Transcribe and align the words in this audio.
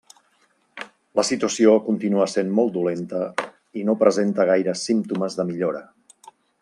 La 1.19 1.25
situació 1.27 1.73
continua 1.89 2.25
essent 2.29 2.49
molt 2.61 2.73
dolenta 2.77 3.21
i 3.81 3.85
no 3.91 3.97
presenta 4.05 4.47
gaires 4.53 4.87
símptomes 4.89 5.39
de 5.43 5.47
millora. 5.51 5.85